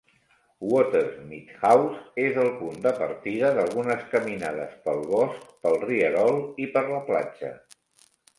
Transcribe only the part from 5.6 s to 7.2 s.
pel rierol y per la